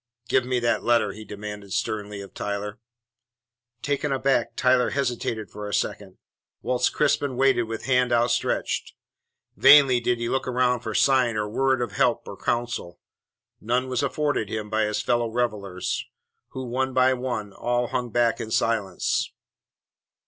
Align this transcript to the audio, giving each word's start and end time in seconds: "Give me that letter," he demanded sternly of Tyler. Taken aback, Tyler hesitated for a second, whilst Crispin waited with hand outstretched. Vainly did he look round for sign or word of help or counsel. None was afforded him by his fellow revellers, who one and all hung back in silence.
"Give 0.27 0.47
me 0.47 0.59
that 0.61 0.83
letter," 0.83 1.11
he 1.11 1.23
demanded 1.23 1.73
sternly 1.73 2.21
of 2.21 2.33
Tyler. 2.33 2.79
Taken 3.83 4.11
aback, 4.11 4.55
Tyler 4.55 4.89
hesitated 4.89 5.51
for 5.51 5.69
a 5.69 5.75
second, 5.75 6.17
whilst 6.63 6.91
Crispin 6.91 7.35
waited 7.37 7.65
with 7.65 7.83
hand 7.85 8.11
outstretched. 8.11 8.93
Vainly 9.55 9.99
did 9.99 10.17
he 10.17 10.27
look 10.27 10.47
round 10.47 10.81
for 10.81 10.95
sign 10.95 11.35
or 11.37 11.47
word 11.47 11.83
of 11.83 11.91
help 11.91 12.27
or 12.27 12.35
counsel. 12.35 12.99
None 13.59 13.89
was 13.89 14.01
afforded 14.01 14.49
him 14.49 14.71
by 14.71 14.85
his 14.85 15.01
fellow 15.01 15.29
revellers, 15.29 16.03
who 16.47 16.65
one 16.65 16.97
and 16.97 17.53
all 17.53 17.89
hung 17.89 18.09
back 18.09 18.39
in 18.41 18.49
silence. 18.49 19.31